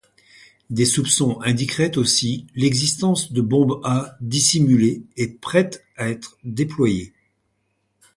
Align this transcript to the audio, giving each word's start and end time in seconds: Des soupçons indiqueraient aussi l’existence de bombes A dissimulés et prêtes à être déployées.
Des 0.71 0.85
soupçons 0.87 1.39
indiqueraient 1.43 1.95
aussi 1.95 2.47
l’existence 2.55 3.31
de 3.31 3.39
bombes 3.39 3.81
A 3.83 4.17
dissimulés 4.19 5.03
et 5.15 5.27
prêtes 5.31 5.83
à 5.95 6.09
être 6.09 6.39
déployées. 6.43 7.13